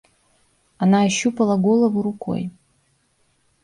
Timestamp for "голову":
1.57-2.01